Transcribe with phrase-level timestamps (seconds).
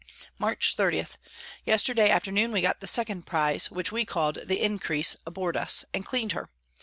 [0.39, 0.57] Mar.
[0.59, 1.05] 30.
[1.63, 6.03] Yesterday afternoon we got the second Prize (which we call'd the Increase) aboard us, and
[6.03, 6.49] clean'd her.